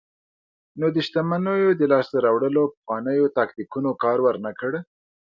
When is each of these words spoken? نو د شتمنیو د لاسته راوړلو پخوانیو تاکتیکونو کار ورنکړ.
نو 0.79 0.85
د 0.95 0.97
شتمنیو 1.07 1.69
د 1.77 1.81
لاسته 1.91 2.17
راوړلو 2.25 2.61
پخوانیو 2.73 3.33
تاکتیکونو 3.37 3.89
کار 4.03 4.17
ورنکړ. 4.23 4.71